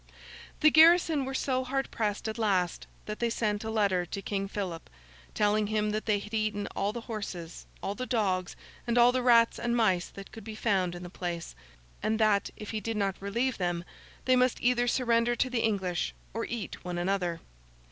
[0.61, 4.47] The garrison were so hard pressed at last, that they sent a letter to King
[4.47, 4.89] Philip,
[5.35, 8.55] telling him that they had eaten all the horses, all the dogs,
[8.87, 11.53] and all the rats and mice that could be found in the place;
[12.01, 13.83] and, that if he did not relieve them,
[14.25, 17.39] they must either surrender to the English, or eat one another.